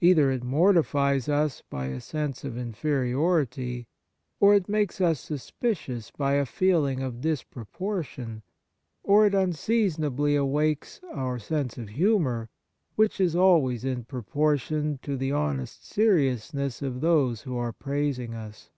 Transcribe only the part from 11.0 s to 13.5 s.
our sense of humour, which is